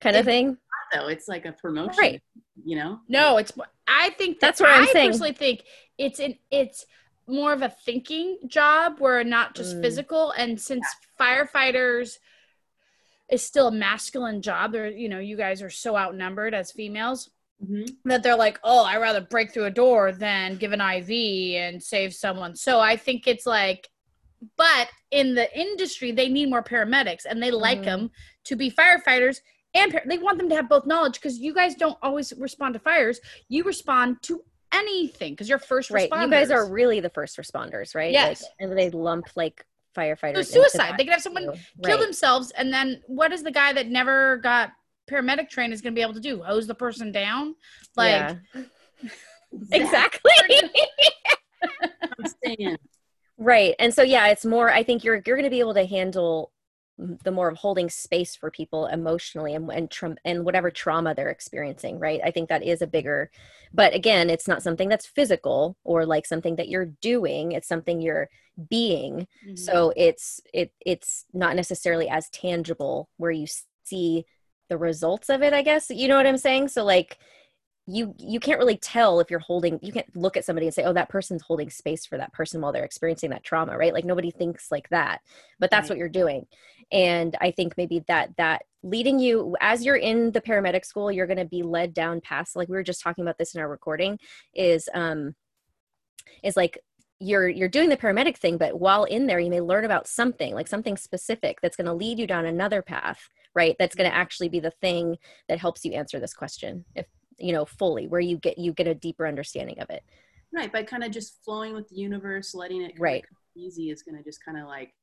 kind 0.00 0.16
of 0.16 0.24
thing. 0.24 0.58
though. 0.92 1.08
It's 1.08 1.28
like 1.28 1.46
a 1.46 1.52
promotion 1.52 1.98
right. 1.98 2.22
you 2.64 2.76
know? 2.76 3.00
No 3.08 3.38
it's 3.38 3.52
i 3.86 4.10
think 4.10 4.40
that, 4.40 4.46
that's 4.46 4.60
what 4.60 4.70
i'm 4.70 4.84
I 4.84 4.86
saying. 4.86 5.10
personally 5.10 5.32
think 5.32 5.64
it's 5.98 6.18
an 6.18 6.36
it's 6.50 6.86
more 7.26 7.52
of 7.52 7.62
a 7.62 7.68
thinking 7.68 8.38
job 8.46 8.98
where 8.98 9.24
not 9.24 9.54
just 9.54 9.76
mm. 9.76 9.82
physical. 9.82 10.32
And 10.32 10.60
since 10.60 10.84
yeah. 11.18 11.46
firefighters 11.46 12.18
is 13.30 13.42
still 13.42 13.68
a 13.68 13.72
masculine 13.72 14.42
job 14.42 14.72
they're 14.72 14.90
you 14.90 15.08
know 15.08 15.18
you 15.18 15.34
guys 15.36 15.62
are 15.62 15.70
so 15.70 15.96
outnumbered 15.96 16.52
as 16.52 16.70
females 16.70 17.30
mm-hmm. 17.64 17.86
that 18.04 18.22
they're 18.22 18.36
like 18.36 18.60
oh 18.62 18.84
I'd 18.84 18.98
rather 18.98 19.22
break 19.22 19.52
through 19.52 19.64
a 19.64 19.70
door 19.70 20.12
than 20.12 20.56
give 20.56 20.72
an 20.72 20.82
iv 20.82 21.10
and 21.10 21.82
save 21.82 22.12
someone. 22.12 22.54
So 22.54 22.80
i 22.80 22.96
think 22.96 23.26
it's 23.26 23.46
like 23.46 23.88
but 24.56 24.88
in 25.10 25.34
the 25.34 25.58
industry 25.58 26.12
they 26.12 26.28
need 26.28 26.48
more 26.48 26.62
paramedics 26.62 27.24
and 27.28 27.42
they 27.42 27.50
like 27.50 27.80
mm. 27.80 27.84
them 27.84 28.10
to 28.44 28.56
be 28.56 28.70
firefighters 28.70 29.40
and 29.74 29.92
par- 29.92 30.02
they 30.06 30.18
want 30.18 30.38
them 30.38 30.48
to 30.48 30.54
have 30.54 30.68
both 30.68 30.86
knowledge 30.86 31.14
because 31.14 31.38
you 31.38 31.54
guys 31.54 31.74
don't 31.74 31.98
always 32.02 32.32
respond 32.38 32.74
to 32.74 32.80
fires 32.80 33.20
you 33.48 33.64
respond 33.64 34.16
to 34.22 34.42
anything 34.72 35.32
because 35.32 35.48
you're 35.48 35.58
first 35.58 35.90
right 35.90 36.10
responders. 36.10 36.24
you 36.24 36.30
guys 36.30 36.50
are 36.50 36.70
really 36.70 37.00
the 37.00 37.10
first 37.10 37.36
responders 37.36 37.94
right 37.94 38.12
yes 38.12 38.42
like, 38.42 38.50
and 38.60 38.78
they 38.78 38.90
lump 38.90 39.26
like 39.36 39.64
firefighters 39.96 40.46
so 40.46 40.60
suicide 40.60 40.94
they 40.98 41.04
could 41.04 41.12
have 41.12 41.22
someone 41.22 41.44
too. 41.44 41.52
kill 41.84 41.96
right. 41.96 42.04
themselves 42.04 42.50
and 42.52 42.72
then 42.72 43.00
what 43.06 43.32
is 43.32 43.42
the 43.42 43.50
guy 43.50 43.72
that 43.72 43.88
never 43.88 44.38
got 44.38 44.72
paramedic 45.08 45.48
trained 45.48 45.72
is 45.72 45.80
going 45.80 45.92
to 45.92 45.98
be 45.98 46.02
able 46.02 46.14
to 46.14 46.20
do 46.20 46.42
hose 46.42 46.66
the 46.66 46.74
person 46.74 47.12
down 47.12 47.54
like 47.96 48.36
yeah. 48.54 48.62
exactly 49.72 50.32
Right. 53.38 53.74
And 53.78 53.92
so 53.92 54.02
yeah, 54.02 54.28
it's 54.28 54.44
more 54.44 54.70
I 54.70 54.82
think 54.82 55.04
you're 55.04 55.22
you're 55.26 55.36
going 55.36 55.44
to 55.44 55.50
be 55.50 55.60
able 55.60 55.74
to 55.74 55.86
handle 55.86 56.52
the 56.96 57.32
more 57.32 57.48
of 57.48 57.56
holding 57.56 57.90
space 57.90 58.36
for 58.36 58.52
people 58.52 58.86
emotionally 58.86 59.54
and 59.54 59.68
and, 59.70 59.90
tra- 59.90 60.16
and 60.24 60.44
whatever 60.44 60.70
trauma 60.70 61.12
they're 61.14 61.30
experiencing 61.30 61.98
right? 61.98 62.20
I 62.24 62.30
think 62.30 62.48
that 62.48 62.62
is 62.62 62.82
a 62.82 62.86
bigger 62.86 63.30
but 63.72 63.94
again 63.94 64.30
it's 64.30 64.46
not 64.46 64.62
something 64.62 64.88
that's 64.88 65.06
physical 65.06 65.76
or 65.82 66.06
like 66.06 66.26
something 66.26 66.56
that 66.56 66.68
you're 66.68 66.92
doing. 67.00 67.52
It's 67.52 67.68
something 67.68 68.00
you're 68.00 68.28
being. 68.70 69.26
Mm-hmm. 69.44 69.56
so 69.56 69.92
it's 69.96 70.40
it 70.52 70.72
it's 70.80 71.24
not 71.32 71.56
necessarily 71.56 72.08
as 72.08 72.30
tangible 72.30 73.08
where 73.16 73.32
you 73.32 73.46
see 73.82 74.24
the 74.68 74.78
results 74.78 75.28
of 75.28 75.42
it 75.42 75.52
i 75.52 75.62
guess. 75.62 75.90
You 75.90 76.06
know 76.06 76.16
what 76.16 76.26
i'm 76.26 76.38
saying? 76.38 76.68
So 76.68 76.84
like 76.84 77.18
you 77.86 78.14
you 78.18 78.40
can't 78.40 78.58
really 78.58 78.78
tell 78.78 79.20
if 79.20 79.30
you're 79.30 79.40
holding 79.40 79.78
you 79.82 79.92
can't 79.92 80.16
look 80.16 80.36
at 80.36 80.44
somebody 80.44 80.66
and 80.66 80.74
say 80.74 80.84
oh 80.84 80.92
that 80.92 81.10
person's 81.10 81.42
holding 81.42 81.68
space 81.68 82.06
for 82.06 82.16
that 82.16 82.32
person 82.32 82.60
while 82.60 82.72
they're 82.72 82.84
experiencing 82.84 83.30
that 83.30 83.44
trauma 83.44 83.76
right? 83.76 83.92
Like 83.92 84.04
nobody 84.04 84.30
thinks 84.30 84.70
like 84.70 84.88
that 84.88 85.20
but 85.58 85.70
that's 85.70 85.84
right. 85.84 85.90
what 85.90 85.98
you're 85.98 86.08
doing. 86.08 86.46
And 86.92 87.36
i 87.40 87.50
think 87.50 87.74
maybe 87.76 88.04
that 88.08 88.36
that 88.36 88.62
leading 88.82 89.18
you 89.18 89.56
as 89.60 89.84
you're 89.84 89.96
in 89.96 90.32
the 90.32 90.40
paramedic 90.40 90.84
school 90.84 91.10
you're 91.10 91.26
going 91.26 91.38
to 91.38 91.44
be 91.44 91.62
led 91.62 91.94
down 91.94 92.20
past 92.20 92.56
like 92.56 92.68
we 92.68 92.76
were 92.76 92.82
just 92.82 93.02
talking 93.02 93.22
about 93.22 93.38
this 93.38 93.54
in 93.54 93.60
our 93.60 93.68
recording 93.68 94.18
is 94.54 94.88
um 94.94 95.34
is 96.42 96.56
like 96.56 96.78
you're 97.20 97.48
you're 97.48 97.68
doing 97.68 97.88
the 97.88 97.96
paramedic 97.96 98.36
thing 98.36 98.58
but 98.58 98.78
while 98.78 99.04
in 99.04 99.26
there 99.26 99.40
you 99.40 99.48
may 99.50 99.60
learn 99.60 99.84
about 99.84 100.06
something 100.06 100.54
like 100.54 100.68
something 100.68 100.96
specific 100.96 101.58
that's 101.62 101.76
going 101.76 101.86
to 101.86 101.94
lead 101.94 102.18
you 102.18 102.26
down 102.26 102.44
another 102.44 102.82
path 102.82 103.30
right? 103.54 103.76
That's 103.78 103.94
going 103.94 104.10
to 104.10 104.16
actually 104.16 104.48
be 104.48 104.60
the 104.60 104.70
thing 104.70 105.16
that 105.48 105.58
helps 105.58 105.84
you 105.84 105.92
answer 105.92 106.20
this 106.20 106.34
question 106.34 106.84
if 106.94 107.06
you 107.38 107.52
know 107.52 107.64
fully 107.64 108.06
where 108.06 108.20
you 108.20 108.36
get 108.36 108.58
you 108.58 108.72
get 108.72 108.86
a 108.86 108.94
deeper 108.94 109.26
understanding 109.26 109.78
of 109.80 109.90
it. 109.90 110.02
Right 110.52 110.72
by 110.72 110.84
kind 110.84 111.02
of 111.02 111.10
just 111.10 111.44
flowing 111.44 111.74
with 111.74 111.88
the 111.88 111.96
universe 111.96 112.54
letting 112.54 112.82
it 112.82 112.92
right. 112.98 113.24
easy 113.56 113.90
is 113.90 114.02
going 114.02 114.16
to 114.16 114.22
just 114.22 114.44
kind 114.44 114.58
of 114.58 114.66
like 114.66 114.94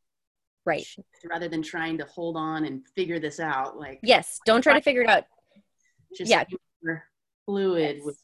right. 0.65 0.85
rather 1.29 1.49
than 1.49 1.61
trying 1.61 1.97
to 1.97 2.05
hold 2.05 2.37
on 2.37 2.65
and 2.65 2.83
figure 2.95 3.19
this 3.19 3.39
out 3.39 3.77
like 3.77 3.99
yes 4.01 4.39
don't 4.45 4.61
try 4.61 4.73
to 4.73 4.81
figure 4.81 5.01
it 5.01 5.09
out. 5.09 5.25
Just 6.15 6.31
yeah. 6.31 6.43
fluid 7.45 7.97
yes. 7.97 8.05
with 8.05 8.17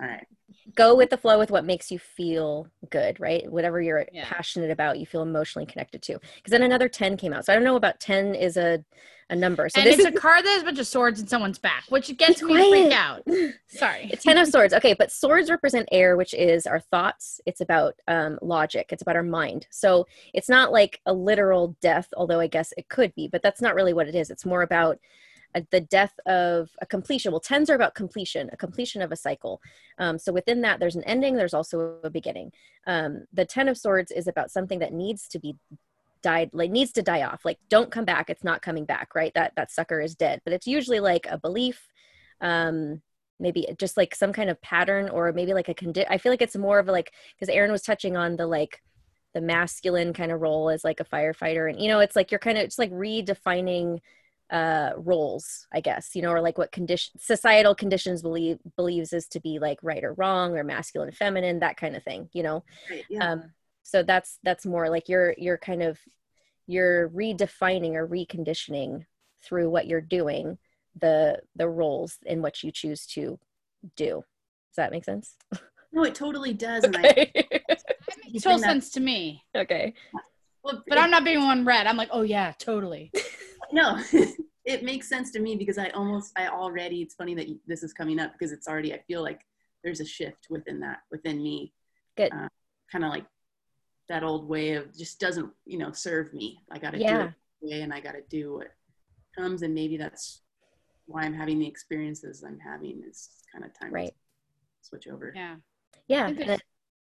all 0.00 0.06
right 0.06 0.26
go 0.74 0.94
with 0.94 1.10
the 1.10 1.16
flow 1.16 1.38
with 1.38 1.50
what 1.50 1.64
makes 1.64 1.90
you 1.90 1.98
feel 1.98 2.66
good 2.90 3.18
right 3.18 3.50
whatever 3.50 3.80
you're 3.80 4.06
yeah. 4.12 4.24
passionate 4.24 4.70
about 4.70 4.98
you 4.98 5.06
feel 5.06 5.22
emotionally 5.22 5.66
connected 5.66 6.02
to 6.02 6.18
because 6.36 6.50
then 6.50 6.62
another 6.62 6.88
10 6.88 7.16
came 7.16 7.32
out 7.32 7.44
so 7.44 7.52
i 7.52 7.56
don't 7.56 7.64
know 7.64 7.76
about 7.76 7.98
10 7.98 8.34
is 8.34 8.56
a 8.56 8.84
a 9.30 9.36
number. 9.36 9.68
So 9.68 9.80
and 9.80 9.86
this 9.86 9.98
it's 9.98 10.08
is 10.08 10.14
a 10.14 10.18
card 10.18 10.44
that 10.44 10.50
has 10.50 10.62
a 10.62 10.64
bunch 10.64 10.78
of 10.78 10.86
swords 10.86 11.20
in 11.20 11.26
someone's 11.26 11.58
back, 11.58 11.84
which 11.88 12.14
gets 12.18 12.42
me 12.42 12.54
freaked 12.70 12.92
out. 12.92 13.26
Sorry. 13.68 14.10
Ten 14.20 14.36
of 14.36 14.48
swords. 14.48 14.74
Okay, 14.74 14.92
but 14.92 15.10
swords 15.10 15.48
represent 15.48 15.88
air, 15.92 16.16
which 16.16 16.34
is 16.34 16.66
our 16.66 16.80
thoughts. 16.80 17.40
It's 17.46 17.60
about 17.60 17.94
um, 18.08 18.38
logic. 18.42 18.88
It's 18.90 19.02
about 19.02 19.16
our 19.16 19.22
mind. 19.22 19.66
So 19.70 20.06
it's 20.34 20.48
not 20.48 20.72
like 20.72 21.00
a 21.06 21.12
literal 21.12 21.76
death, 21.80 22.08
although 22.16 22.40
I 22.40 22.48
guess 22.48 22.74
it 22.76 22.88
could 22.88 23.14
be, 23.14 23.28
but 23.28 23.42
that's 23.42 23.62
not 23.62 23.74
really 23.74 23.92
what 23.92 24.08
it 24.08 24.14
is. 24.14 24.30
It's 24.30 24.44
more 24.44 24.62
about 24.62 24.98
the 25.70 25.80
death 25.80 26.18
of 26.26 26.70
a 26.80 26.86
completion. 26.86 27.32
Well, 27.32 27.40
tens 27.40 27.70
are 27.70 27.74
about 27.74 27.94
completion, 27.94 28.50
a 28.52 28.56
completion 28.56 29.02
of 29.02 29.12
a 29.12 29.16
cycle. 29.16 29.60
Um, 29.98 30.18
so 30.18 30.32
within 30.32 30.60
that, 30.62 30.80
there's 30.80 30.96
an 30.96 31.04
ending. 31.04 31.36
There's 31.36 31.54
also 31.54 31.98
a 32.04 32.10
beginning. 32.10 32.52
Um, 32.86 33.24
the 33.32 33.44
ten 33.44 33.68
of 33.68 33.76
swords 33.76 34.10
is 34.10 34.26
about 34.26 34.50
something 34.50 34.78
that 34.78 34.92
needs 34.92 35.28
to 35.28 35.38
be 35.38 35.56
died 36.22 36.50
like 36.52 36.70
needs 36.70 36.92
to 36.92 37.02
die 37.02 37.22
off 37.22 37.44
like 37.44 37.58
don't 37.70 37.90
come 37.90 38.04
back 38.04 38.28
it's 38.28 38.44
not 38.44 38.60
coming 38.60 38.84
back 38.84 39.14
right 39.14 39.32
that 39.34 39.52
that 39.56 39.70
sucker 39.70 40.00
is 40.00 40.14
dead 40.14 40.40
but 40.44 40.52
it's 40.52 40.66
usually 40.66 41.00
like 41.00 41.26
a 41.30 41.38
belief 41.38 41.88
um 42.42 43.00
maybe 43.38 43.66
just 43.78 43.96
like 43.96 44.14
some 44.14 44.32
kind 44.32 44.50
of 44.50 44.60
pattern 44.60 45.08
or 45.08 45.32
maybe 45.32 45.54
like 45.54 45.68
a 45.68 45.74
condi 45.74 46.04
i 46.10 46.18
feel 46.18 46.30
like 46.30 46.42
it's 46.42 46.56
more 46.56 46.78
of 46.78 46.88
a 46.88 46.92
like 46.92 47.12
because 47.34 47.52
aaron 47.52 47.72
was 47.72 47.82
touching 47.82 48.16
on 48.16 48.36
the 48.36 48.46
like 48.46 48.82
the 49.32 49.40
masculine 49.40 50.12
kind 50.12 50.32
of 50.32 50.40
role 50.40 50.68
as 50.68 50.84
like 50.84 51.00
a 51.00 51.04
firefighter 51.04 51.70
and 51.70 51.80
you 51.80 51.88
know 51.88 52.00
it's 52.00 52.16
like 52.16 52.30
you're 52.30 52.38
kind 52.38 52.58
of 52.58 52.64
just 52.64 52.78
like 52.78 52.92
redefining 52.92 54.00
uh 54.50 54.90
roles 54.96 55.66
i 55.72 55.80
guess 55.80 56.10
you 56.14 56.22
know 56.22 56.30
or 56.30 56.40
like 56.40 56.58
what 56.58 56.72
condition 56.72 57.12
societal 57.20 57.74
conditions 57.74 58.20
believe 58.20 58.58
believes 58.76 59.12
is 59.12 59.28
to 59.28 59.38
be 59.38 59.58
like 59.60 59.78
right 59.82 60.02
or 60.02 60.12
wrong 60.14 60.56
or 60.56 60.64
masculine 60.64 61.12
feminine 61.12 61.60
that 61.60 61.76
kind 61.76 61.94
of 61.94 62.02
thing 62.02 62.28
you 62.32 62.42
know? 62.42 62.64
Right, 62.90 63.04
yeah. 63.08 63.32
um 63.32 63.52
so 63.82 64.02
that's 64.02 64.38
that's 64.42 64.66
more 64.66 64.88
like 64.88 65.08
you're 65.08 65.34
you're 65.36 65.58
kind 65.58 65.82
of 65.82 65.98
you're 66.66 67.08
redefining 67.10 67.94
or 67.94 68.06
reconditioning 68.06 69.04
through 69.42 69.68
what 69.68 69.86
you're 69.86 70.00
doing 70.00 70.58
the 71.00 71.40
the 71.56 71.68
roles 71.68 72.18
in 72.24 72.42
what 72.42 72.62
you 72.62 72.70
choose 72.70 73.06
to 73.06 73.38
do. 73.96 74.24
Does 74.70 74.76
that 74.76 74.92
make 74.92 75.04
sense? 75.04 75.36
No 75.92 76.04
it 76.04 76.14
totally 76.14 76.52
does 76.52 76.84
okay. 76.84 76.96
and 76.96 77.04
I, 77.04 77.12
it 77.34 77.62
makes 78.32 78.44
total 78.44 78.60
sense 78.60 78.90
to 78.92 79.00
me. 79.00 79.42
Okay. 79.56 79.92
Well, 80.62 80.84
but 80.86 80.98
it, 80.98 81.00
i'm 81.02 81.10
not 81.10 81.24
being 81.24 81.40
one 81.40 81.64
red. 81.64 81.88
I'm 81.88 81.96
like 81.96 82.10
oh 82.12 82.22
yeah 82.22 82.52
totally 82.60 83.10
no 83.72 84.02
it 84.64 84.82
makes 84.82 85.08
sense 85.08 85.30
to 85.30 85.40
me 85.40 85.56
because 85.56 85.78
i 85.78 85.88
almost 85.90 86.32
i 86.36 86.48
already 86.48 87.02
it's 87.02 87.14
funny 87.14 87.34
that 87.34 87.46
this 87.66 87.82
is 87.82 87.92
coming 87.92 88.20
up 88.20 88.32
because 88.32 88.52
it's 88.52 88.68
already 88.68 88.92
i 88.94 89.00
feel 89.06 89.22
like 89.22 89.40
there's 89.82 90.00
a 90.00 90.04
shift 90.04 90.48
within 90.50 90.80
that 90.80 91.00
within 91.10 91.42
me. 91.42 91.72
Good. 92.16 92.32
Uh, 92.32 92.48
kind 92.90 93.04
of 93.04 93.10
like 93.10 93.26
that 94.08 94.22
old 94.22 94.48
way 94.48 94.72
of 94.72 94.96
just 94.96 95.20
doesn't 95.20 95.50
you 95.64 95.78
know 95.78 95.92
serve 95.92 96.32
me. 96.34 96.60
I 96.70 96.78
gotta 96.78 96.98
yeah. 96.98 97.16
do 97.16 97.24
it 97.24 97.34
way 97.62 97.82
and 97.82 97.92
i 97.92 98.00
gotta 98.00 98.22
do 98.30 98.54
what 98.54 98.68
comes 99.38 99.60
and 99.60 99.74
maybe 99.74 99.98
that's 99.98 100.40
why 101.04 101.24
i'm 101.24 101.34
having 101.34 101.58
the 101.58 101.66
experiences 101.66 102.42
i'm 102.42 102.58
having 102.58 103.02
is 103.06 103.28
kind 103.52 103.66
of 103.66 103.78
time 103.78 103.92
right. 103.92 104.14
switch 104.80 105.06
over. 105.06 105.32
Yeah. 105.36 105.56
Yeah 106.08 106.56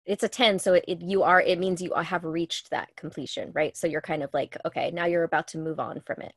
it's 0.05 0.23
a 0.23 0.29
10 0.29 0.59
so 0.59 0.75
it, 0.75 0.85
it, 0.87 1.01
you 1.01 1.23
are 1.23 1.41
it 1.41 1.59
means 1.59 1.81
you 1.81 1.91
have 1.93 2.23
reached 2.23 2.69
that 2.69 2.95
completion 2.95 3.51
right? 3.53 3.75
So 3.75 3.85
you're 3.85 4.01
kind 4.01 4.23
of 4.23 4.33
like 4.33 4.55
okay 4.65 4.91
now 4.91 5.05
you're 5.05 5.23
about 5.23 5.47
to 5.49 5.57
move 5.57 5.79
on 5.79 5.99
from 5.99 6.21
it 6.21 6.35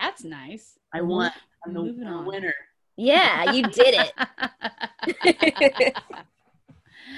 that's 0.00 0.24
nice 0.24 0.78
i 0.92 1.00
won. 1.00 1.30
i'm 1.66 1.74
the, 1.74 1.82
the 1.82 2.24
winner 2.26 2.54
yeah 2.96 3.52
you 3.52 3.62
did 3.64 3.94
it 3.94 5.94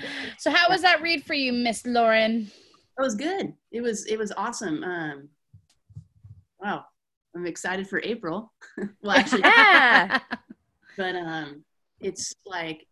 so 0.38 0.50
how 0.50 0.68
was 0.68 0.82
that 0.82 1.02
read 1.02 1.24
for 1.24 1.34
you, 1.34 1.52
Miss 1.52 1.86
Lauren? 1.86 2.50
It 2.98 3.02
was 3.02 3.14
good. 3.14 3.54
It 3.72 3.80
was 3.80 4.06
it 4.06 4.18
was 4.18 4.32
awesome. 4.36 4.84
Um, 4.84 5.28
wow, 6.60 6.84
I'm 7.34 7.46
excited 7.46 7.88
for 7.88 8.00
April. 8.02 8.52
well, 9.02 9.16
actually, 9.16 9.40
yeah. 9.40 10.20
but 10.96 11.16
um, 11.16 11.64
it's 12.00 12.32
like, 12.46 12.86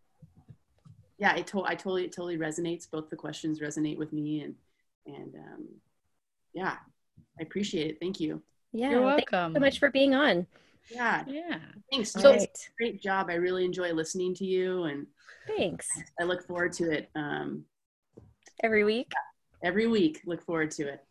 yeah, 1.17 1.35
it 1.35 1.47
to- 1.47 1.63
I 1.63 1.75
totally 1.75 2.05
it 2.05 2.11
totally 2.11 2.37
resonates. 2.37 2.89
Both 2.89 3.09
the 3.09 3.15
questions 3.15 3.59
resonate 3.59 3.97
with 3.97 4.11
me, 4.11 4.41
and 4.41 4.55
and 5.05 5.35
um, 5.35 5.67
yeah, 6.53 6.75
I 7.39 7.43
appreciate 7.43 7.91
it. 7.91 7.97
Thank 8.01 8.19
you. 8.19 8.41
Yeah, 8.73 8.89
you're 8.91 9.01
welcome. 9.01 9.51
You 9.51 9.55
so 9.55 9.59
much 9.59 9.79
for 9.79 9.89
being 9.91 10.15
on. 10.15 10.47
Yeah, 10.89 11.23
yeah. 11.27 11.59
Thanks. 11.91 12.11
So 12.11 12.31
right. 12.31 12.69
great 12.77 13.01
job. 13.01 13.27
I 13.29 13.35
really 13.35 13.63
enjoy 13.63 13.93
listening 13.93 14.33
to 14.35 14.45
you 14.45 14.83
and 14.83 15.07
Thanks. 15.47 15.87
I 16.19 16.23
look 16.23 16.45
forward 16.45 16.73
to 16.73 16.91
it. 16.91 17.09
Um, 17.15 17.65
every 18.63 18.83
week? 18.83 19.11
Every 19.63 19.87
week. 19.87 20.21
Look 20.25 20.43
forward 20.43 20.71
to 20.71 20.87
it. 20.87 21.03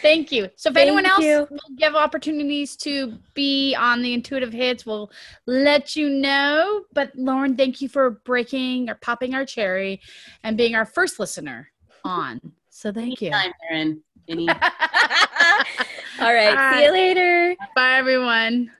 Thank 0.00 0.32
you. 0.32 0.48
So 0.56 0.70
if 0.70 0.74
Thank 0.74 0.88
anyone 0.88 1.06
else 1.06 1.22
you. 1.22 1.46
will 1.50 1.76
give 1.76 1.94
opportunities 1.94 2.76
to 2.78 3.18
be 3.34 3.74
on 3.76 4.02
the 4.02 4.12
intuitive 4.12 4.52
hits, 4.52 4.84
we'll 4.84 5.10
let 5.46 5.94
you 5.94 6.10
know. 6.10 6.84
But 6.92 7.12
Lauren, 7.14 7.56
thank 7.56 7.80
you 7.80 7.88
for 7.88 8.10
breaking 8.10 8.90
or 8.90 8.96
popping 8.96 9.34
our 9.34 9.44
cherry 9.44 10.00
and 10.42 10.56
being 10.56 10.74
our 10.74 10.86
first 10.86 11.20
listener 11.20 11.70
on. 12.04 12.40
So 12.70 12.92
thank 12.92 13.22
Anytime, 13.22 13.48
you. 13.48 13.52
Aaron. 13.70 14.02
Any- 14.28 14.48
All 16.22 16.32
right. 16.32 16.76
See 16.76 16.84
you 16.84 16.92
later. 16.92 17.56
Bye 17.74 17.94
everyone. 17.98 18.70